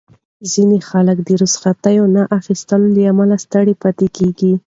ځینې 0.51 0.77
خلک 0.89 1.17
د 1.27 1.29
رخصتۍ 1.41 1.97
نه 2.15 2.23
اخیستو 2.37 2.75
له 2.95 3.01
امله 3.11 3.35
ستړي 3.45 3.73
پاتې 3.81 4.07
کېږي. 4.17 4.53